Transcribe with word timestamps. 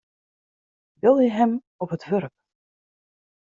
Belje 1.01 1.27
him 1.37 1.51
op 1.81 1.91
it 1.95 2.07
wurk. 2.09 2.33